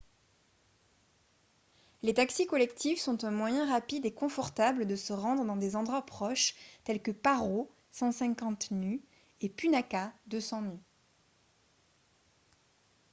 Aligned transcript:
les 2.01 2.15
taxis 2.15 2.47
collectifs 2.47 2.99
sont 2.99 3.23
un 3.23 3.29
moyen 3.29 3.67
rapide 3.69 4.03
et 4.03 4.11
confortable 4.11 4.87
de 4.87 4.95
se 4.95 5.13
rendre 5.13 5.45
dans 5.45 5.57
des 5.57 5.75
endroits 5.75 6.07
proches 6.07 6.55
tels 6.85 7.03
que 7.03 7.11
paro 7.11 7.69
150 7.91 8.71
nu 8.71 9.03
et 9.41 9.49
punakha 9.49 10.11
200 10.25 10.61
nu 10.63 10.79